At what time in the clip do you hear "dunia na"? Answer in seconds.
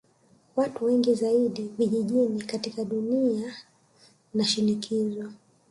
2.85-4.43